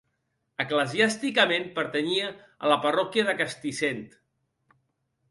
[0.63, 4.01] Eclesiàsticament pertanyia a la parròquia de Castissent.